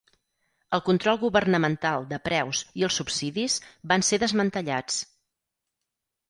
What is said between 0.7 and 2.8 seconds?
El control governamental de preus